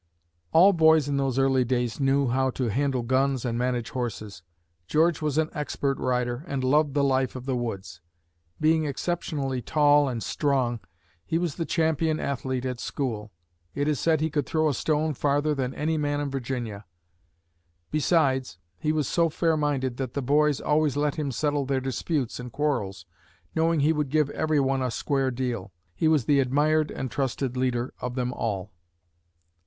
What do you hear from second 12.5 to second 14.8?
at school. It is said he could throw a